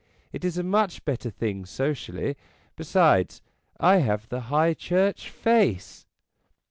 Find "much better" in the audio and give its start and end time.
0.63-1.29